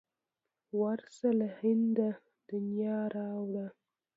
ورشه 0.79 1.29
له 1.39 1.47
هنده 1.59 2.09
د 2.47 2.49
نیا 2.69 2.99
را 3.15 3.29
وړه. 3.45 3.67